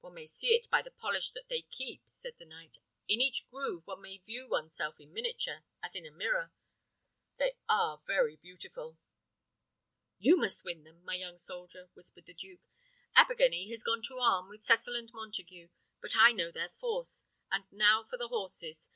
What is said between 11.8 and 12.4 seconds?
whispered the